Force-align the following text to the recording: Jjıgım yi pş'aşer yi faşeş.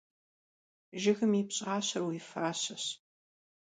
Jjıgım 1.01 1.33
yi 1.37 1.43
pş'aşer 1.49 2.03
yi 2.13 2.19
faşeş. 2.29 2.85